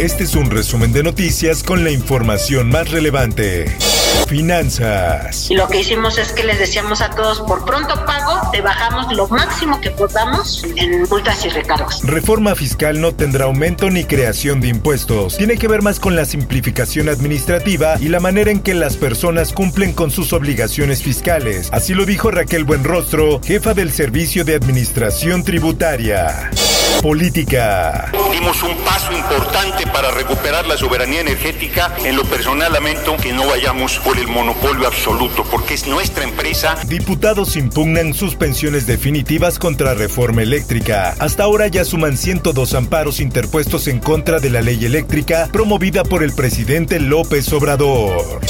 Este 0.00 0.24
es 0.24 0.34
un 0.34 0.50
resumen 0.50 0.94
de 0.94 1.02
noticias 1.02 1.62
con 1.62 1.84
la 1.84 1.90
información 1.90 2.70
más 2.70 2.90
relevante. 2.90 3.66
Finanzas. 4.28 5.50
Y 5.50 5.54
lo 5.54 5.68
que 5.68 5.80
hicimos 5.80 6.16
es 6.16 6.32
que 6.32 6.42
les 6.42 6.58
decíamos 6.58 7.02
a 7.02 7.10
todos, 7.10 7.42
por 7.42 7.66
pronto 7.66 8.02
pago, 8.06 8.50
te 8.50 8.62
bajamos 8.62 9.12
lo 9.12 9.28
máximo 9.28 9.78
que 9.82 9.90
podamos 9.90 10.64
en 10.76 11.02
multas 11.02 11.44
y 11.44 11.50
recargos. 11.50 12.02
Reforma 12.02 12.54
fiscal 12.54 12.98
no 12.98 13.14
tendrá 13.14 13.44
aumento 13.44 13.90
ni 13.90 14.04
creación 14.04 14.62
de 14.62 14.68
impuestos. 14.68 15.36
Tiene 15.36 15.58
que 15.58 15.68
ver 15.68 15.82
más 15.82 16.00
con 16.00 16.16
la 16.16 16.24
simplificación 16.24 17.10
administrativa 17.10 17.96
y 18.00 18.08
la 18.08 18.20
manera 18.20 18.50
en 18.50 18.60
que 18.60 18.72
las 18.72 18.96
personas 18.96 19.52
cumplen 19.52 19.92
con 19.92 20.10
sus 20.10 20.32
obligaciones 20.32 21.02
fiscales. 21.02 21.68
Así 21.72 21.92
lo 21.92 22.06
dijo 22.06 22.30
Raquel 22.30 22.64
Buenrostro, 22.64 23.42
jefa 23.42 23.74
del 23.74 23.92
Servicio 23.92 24.46
de 24.46 24.54
Administración 24.54 25.44
Tributaria. 25.44 26.50
Política. 27.02 28.12
Dimos 28.30 28.62
un 28.62 28.76
paso 28.84 29.10
importante 29.12 29.86
para 29.86 30.10
recuperar 30.10 30.66
la 30.66 30.76
soberanía 30.76 31.20
energética. 31.22 31.94
En 32.04 32.14
lo 32.16 32.24
personal 32.24 32.72
lamento 32.72 33.16
que 33.16 33.32
no 33.32 33.46
vayamos 33.46 33.98
por 34.00 34.18
el 34.18 34.28
monopolio 34.28 34.86
absoluto, 34.86 35.44
porque 35.50 35.74
es 35.74 35.86
nuestra 35.86 36.24
empresa. 36.24 36.76
Diputados 36.86 37.56
impugnan 37.56 38.12
suspensiones 38.12 38.86
definitivas 38.86 39.58
contra 39.58 39.94
reforma 39.94 40.42
eléctrica. 40.42 41.14
Hasta 41.18 41.44
ahora 41.44 41.68
ya 41.68 41.84
suman 41.84 42.18
102 42.18 42.74
amparos 42.74 43.20
interpuestos 43.20 43.86
en 43.88 43.98
contra 43.98 44.38
de 44.38 44.50
la 44.50 44.60
ley 44.60 44.84
eléctrica 44.84 45.48
promovida 45.50 46.04
por 46.04 46.22
el 46.22 46.32
presidente 46.32 47.00
López 47.00 47.50
Obrador. 47.52 48.40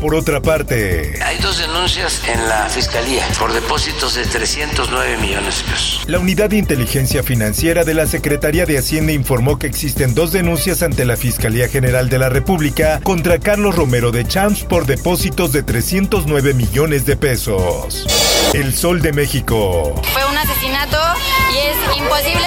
Por 0.00 0.14
otra 0.14 0.42
parte, 0.42 1.18
Hay 1.24 1.38
dos 1.38 1.58
denuncias 1.58 2.20
en 2.28 2.46
la 2.48 2.68
fiscalía 2.68 3.26
por 3.38 3.52
depósitos 3.52 4.14
de 4.14 4.26
309 4.26 5.16
millones 5.18 5.58
de 5.64 5.72
pesos. 5.72 6.04
la 6.06 6.18
Unidad 6.18 6.50
de 6.50 6.58
Inteligencia 6.58 7.22
Financiera 7.22 7.82
de 7.84 7.94
la 7.96 8.06
Secretaría 8.06 8.66
de 8.66 8.76
Hacienda 8.76 9.12
informó 9.12 9.58
que 9.58 9.66
existen 9.66 10.14
dos 10.14 10.30
denuncias 10.30 10.82
ante 10.82 11.06
la 11.06 11.16
Fiscalía 11.16 11.66
General 11.66 12.10
de 12.10 12.18
la 12.18 12.28
República 12.28 13.00
contra 13.02 13.38
Carlos 13.38 13.74
Romero 13.74 14.12
de 14.12 14.26
Champs 14.26 14.64
por 14.64 14.84
depósitos 14.84 15.50
de 15.50 15.62
309 15.62 16.52
millones 16.52 17.06
de 17.06 17.16
pesos. 17.16 18.06
El 18.52 18.74
Sol 18.74 19.00
de 19.00 19.12
México. 19.12 20.00
Fue 20.12 20.24
un 20.26 20.36
asesinato 20.36 20.98
y 21.52 21.56
es 21.56 21.98
imposible 21.98 22.45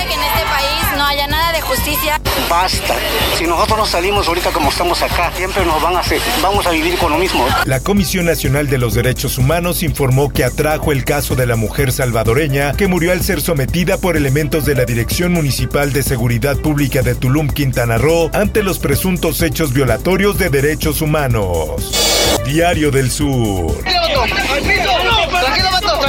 justicia. 1.69 2.19
Basta. 2.49 2.95
Si 3.37 3.45
nosotros 3.45 3.77
no 3.77 3.85
salimos 3.85 4.27
ahorita 4.27 4.51
como 4.51 4.69
estamos 4.69 5.01
acá, 5.03 5.31
siempre 5.37 5.63
nos 5.65 5.81
van 5.81 5.95
a 5.95 5.99
hacer, 5.99 6.19
vamos 6.41 6.65
a 6.65 6.71
vivir 6.71 6.97
con 6.97 7.11
lo 7.11 7.19
mismo. 7.19 7.45
La 7.65 7.79
Comisión 7.79 8.25
Nacional 8.25 8.67
de 8.67 8.79
los 8.79 8.95
Derechos 8.95 9.37
Humanos 9.37 9.83
informó 9.83 10.33
que 10.33 10.43
atrajo 10.43 10.91
el 10.91 11.05
caso 11.05 11.35
de 11.35 11.45
la 11.45 11.55
mujer 11.55 11.91
salvadoreña 11.91 12.73
que 12.73 12.87
murió 12.87 13.11
al 13.11 13.21
ser 13.21 13.39
sometida 13.39 13.97
por 13.97 14.17
elementos 14.17 14.65
de 14.65 14.73
la 14.75 14.85
Dirección 14.85 15.31
Municipal 15.31 15.93
de 15.93 16.01
Seguridad 16.01 16.57
Pública 16.57 17.03
de 17.03 17.13
Tulum, 17.13 17.47
Quintana 17.47 17.99
Roo, 17.99 18.31
ante 18.33 18.63
los 18.63 18.79
presuntos 18.79 19.41
hechos 19.43 19.71
violatorios 19.71 20.39
de 20.39 20.49
derechos 20.49 21.01
humanos. 21.01 22.39
Diario 22.45 22.89
del 22.89 23.11
Sur. 23.11 23.75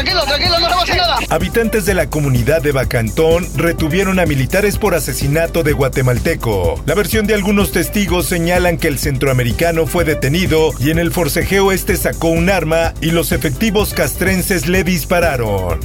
Tranquilo, 0.01 0.25
tranquilo, 0.25 0.61
no 0.61 0.69
va 0.69 1.17
a. 1.31 1.35
Habitantes 1.35 1.85
de 1.85 1.93
la 1.93 2.09
comunidad 2.09 2.63
de 2.63 2.73
Bacantón 2.73 3.47
retuvieron 3.55 4.19
a 4.19 4.25
militares 4.25 4.79
por 4.79 4.95
asesinato 4.95 5.63
de 5.63 5.73
guatemalteco. 5.73 6.81
La 6.87 6.95
versión 6.95 7.27
de 7.27 7.35
algunos 7.35 7.71
testigos 7.71 8.25
señalan 8.25 8.79
que 8.79 8.89
el 8.89 8.99
centroamericano 8.99 9.87
fue 9.87 10.05
detenido 10.05 10.73
y 10.79 10.91
en 10.91 10.99
el 10.99 11.13
forcejeo 11.13 11.71
este 11.71 11.99
sacó 11.99 12.29
un 12.29 12.49
arma 12.49 12.95
y 13.03 13.11
los 13.11 13.31
efectivos 13.31 13.93
castrenses 13.93 14.69
le 14.69 14.85
dispararon. 14.85 15.79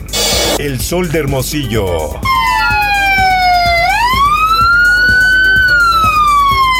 El 0.59 0.79
sol 0.79 1.11
de 1.11 1.19
Hermosillo. 1.19 2.21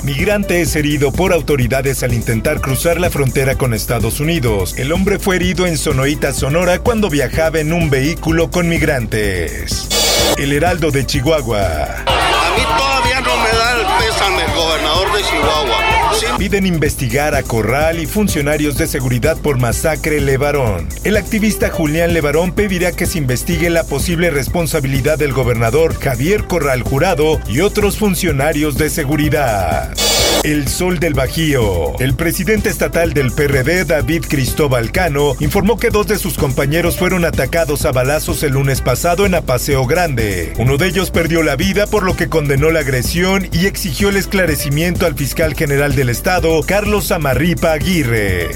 Migrante 0.06 0.62
es 0.62 0.76
herido 0.76 1.12
por 1.12 1.34
autoridades 1.34 2.04
al 2.04 2.14
intentar 2.14 2.62
cruzar 2.62 3.00
la 3.00 3.10
frontera 3.10 3.58
con 3.58 3.74
Estados 3.74 4.20
Unidos. 4.20 4.76
El 4.78 4.92
hombre 4.92 5.18
fue 5.18 5.38
herido 5.38 5.66
en 5.66 5.80
Sonoita, 5.80 6.32
Sonora, 6.32 6.78
cuando 6.78 7.10
viajaba 7.10 7.60
en 7.60 7.74
un 7.74 7.90
vehículo 7.90 8.52
con 8.52 8.70
migrantes. 8.70 9.90
El 10.38 10.54
Heraldo 10.54 10.92
de 10.92 11.08
Chihuahua. 11.08 12.06
Piden 16.46 16.68
investigar 16.68 17.34
a 17.34 17.42
Corral 17.42 17.98
y 17.98 18.06
funcionarios 18.06 18.78
de 18.78 18.86
seguridad 18.86 19.36
por 19.36 19.58
masacre 19.58 20.22
Levarón. 20.22 20.88
El 21.04 21.18
activista 21.18 21.72
Julián 21.72 22.14
Levarón 22.14 22.52
pedirá 22.52 22.92
que 22.92 23.08
se 23.08 23.18
investigue 23.18 23.72
la 23.72 23.84
posible 23.84 24.30
responsabilidad 24.30 25.18
del 25.18 25.34
gobernador 25.34 26.00
Javier 26.00 26.44
Corral 26.44 26.84
Jurado 26.84 27.40
y 27.48 27.62
otros 27.62 27.98
funcionarios 27.98 28.78
de 28.78 28.92
seguridad. 28.92 29.92
El 30.46 30.68
Sol 30.68 31.00
del 31.00 31.16
Bajío. 31.16 31.98
El 31.98 32.14
presidente 32.14 32.70
estatal 32.70 33.16
del 33.16 33.32
PRD, 33.32 33.84
David 33.84 34.26
Cristóbal 34.30 34.92
Cano, 34.92 35.34
informó 35.40 35.80
que 35.80 35.90
dos 35.90 36.06
de 36.06 36.20
sus 36.20 36.38
compañeros 36.38 36.98
fueron 36.98 37.26
atacados 37.26 37.84
a 37.84 37.92
balazos 37.92 38.44
el 38.44 38.52
lunes 38.52 38.82
pasado 38.82 39.26
en 39.26 39.34
Apaseo 39.34 39.88
Grande. 39.88 40.54
Uno 40.60 40.78
de 40.78 40.90
ellos 40.90 41.10
perdió 41.10 41.42
la 41.42 41.56
vida, 41.56 41.88
por 41.88 42.04
lo 42.04 42.16
que 42.16 42.30
condenó 42.30 42.70
la 42.70 42.82
agresión 42.82 43.50
y 43.52 43.66
exigió 43.66 44.10
el 44.10 44.18
esclarecimiento 44.18 45.08
al 45.08 45.16
fiscal 45.16 45.56
general 45.56 45.96
del 45.96 46.10
estado, 46.10 46.26
Carlos 46.66 47.14
Amarripa 47.14 47.72
Aguirre. 47.72 48.50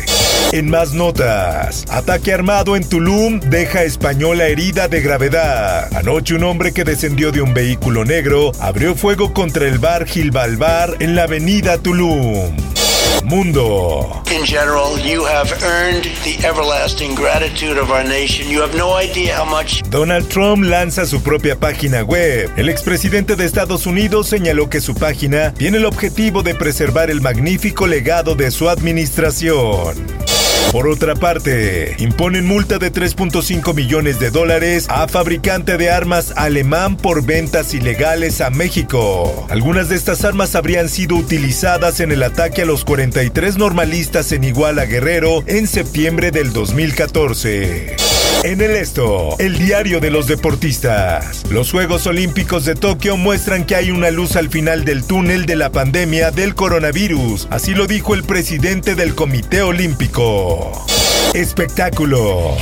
En 0.52 0.70
más 0.70 0.94
notas, 0.94 1.86
ataque 1.90 2.34
armado 2.34 2.76
en 2.76 2.84
Tulum 2.84 3.40
deja 3.40 3.84
española 3.84 4.48
herida 4.48 4.90
de 4.90 5.00
gravedad. 5.00 5.88
Anoche 5.96 6.36
un 6.36 6.44
hombre 6.44 6.74
que 6.74 6.84
descendió 6.84 7.32
de 7.32 7.42
un 7.42 7.54
vehículo 7.54 8.04
negro 8.04 8.52
abrió 8.60 8.96
fuego 8.96 9.34
contra 9.34 9.66
el 9.66 9.80
bar 9.80 10.06
Gilbalbar 10.06 10.98
en 11.00 11.16
la 11.16 11.24
avenida 11.24 11.78
Tulum. 11.78 12.79
Mundo. 13.24 14.24
In 14.32 14.46
general, 14.46 14.98
you 15.00 15.26
have 15.26 15.52
earned 15.64 16.06
the 16.24 16.38
everlasting 16.46 17.16
gratitude 17.16 17.78
of 17.78 17.92
our 17.92 18.04
nation. 18.04 18.50
You 18.50 18.62
have 18.62 18.76
no 18.76 18.96
idea 19.00 19.36
how 19.36 19.46
much 19.46 19.84
Donald 19.90 20.28
Trump 20.30 20.64
lanza 20.64 21.06
su 21.06 21.22
propia 21.22 21.56
página 21.56 22.04
web. 22.04 22.50
El 22.58 22.70
expresidente 22.70 23.36
de 23.36 23.46
Estados 23.46 23.86
Unidos 23.86 24.28
señaló 24.28 24.70
que 24.70 24.82
su 24.82 24.96
página 24.96 25.54
tiene 25.54 25.78
el 25.78 25.86
objetivo 25.86 26.44
de 26.44 26.56
preservar 26.56 27.10
el 27.10 27.22
magnífico 27.22 27.88
legado 27.88 28.36
de 28.36 28.52
su 28.52 28.70
administración. 28.70 29.96
Por 30.72 30.88
otra 30.88 31.16
parte, 31.16 31.96
imponen 31.98 32.46
multa 32.46 32.78
de 32.78 32.94
3.5 32.94 33.74
millones 33.74 34.20
de 34.20 34.30
dólares 34.30 34.86
a 34.90 35.08
fabricante 35.08 35.78
de 35.78 35.90
armas 35.90 36.34
alemán 36.36 36.96
por 36.96 37.26
ventas 37.26 37.74
ilegales 37.74 38.40
a 38.40 38.52
México. 38.52 39.48
Algunas 39.50 39.90
de 39.90 39.96
estas 39.96 40.24
armas 40.24 40.56
habrían 40.56 40.88
sido 40.88 41.16
utilizadas 41.16 42.00
en 42.02 42.12
el 42.12 42.22
ataque 42.22 42.62
a 42.62 42.66
los 42.66 42.86
43 42.86 43.58
normalistas 43.58 44.32
en 44.32 44.44
Iguala 44.44 44.86
Guerrero 44.86 45.44
en 45.48 45.66
septiembre 45.66 46.32
del 46.32 46.54
2014. 46.54 48.09
En 48.44 48.62
el 48.62 48.72
esto, 48.72 49.36
el 49.40 49.58
diario 49.58 50.00
de 50.00 50.12
los 50.12 50.28
deportistas. 50.28 51.44
Los 51.50 51.72
Juegos 51.72 52.08
Olímpicos 52.08 52.64
de 52.64 52.76
Tokio 52.76 53.18
muestran 53.18 53.66
que 53.66 53.76
hay 53.76 53.92
una 53.92 54.12
luz 54.12 54.36
al 54.36 54.50
final 54.50 54.86
del 54.86 55.04
túnel 55.04 55.46
de 55.46 55.58
la 55.58 55.72
pandemia 55.72 56.32
del 56.32 56.56
coronavirus. 56.56 57.48
Así 57.50 57.74
lo 57.74 57.86
dijo 57.86 58.14
el 58.14 58.24
presidente 58.24 58.96
del 58.96 59.14
Comité 59.14 59.62
Olímpico. 59.62 60.86
Espectáculo. 61.34 62.56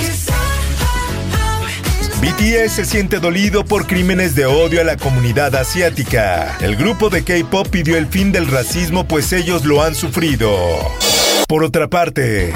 BTS 2.21 2.71
se 2.71 2.85
siente 2.85 3.19
dolido 3.19 3.63
por 3.63 3.85
crímenes 3.85 4.33
de 4.33 4.47
odio 4.47 4.81
a 4.81 4.83
la 4.83 4.97
comunidad 4.97 5.55
asiática. 5.55 6.57
El 6.59 6.75
grupo 6.75 7.11
de 7.11 7.23
K-pop 7.23 7.67
pidió 7.67 7.95
el 7.95 8.07
fin 8.07 8.31
del 8.31 8.47
racismo 8.47 9.07
pues 9.07 9.31
ellos 9.33 9.65
lo 9.65 9.83
han 9.83 9.93
sufrido. 9.93 10.57
Por 11.47 11.63
otra 11.63 11.87
parte, 11.87 12.51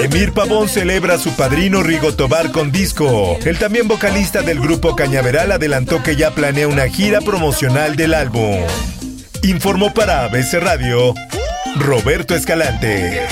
Emir 0.00 0.32
Pavón 0.32 0.68
celebra 0.68 1.14
a 1.14 1.18
su 1.18 1.34
padrino 1.34 1.82
Rigo 1.82 2.14
Tobar 2.14 2.52
con 2.52 2.70
disco. 2.70 3.36
El 3.44 3.58
también 3.58 3.88
vocalista 3.88 4.42
del 4.42 4.60
grupo 4.60 4.94
Cañaveral 4.94 5.50
adelantó 5.50 6.00
que 6.02 6.14
ya 6.14 6.30
planea 6.30 6.68
una 6.68 6.86
gira 6.88 7.20
promocional 7.20 7.96
del 7.96 8.14
álbum. 8.14 8.60
Informó 9.42 9.92
para 9.92 10.24
ABC 10.24 10.54
Radio 10.60 11.14
Roberto 11.76 12.36
Escalante. 12.36 13.26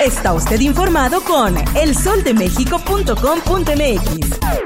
Está 0.00 0.32
usted 0.32 0.60
informado 0.60 1.22
con 1.22 1.56
elsoldemexico.com.mx. 1.74 4.65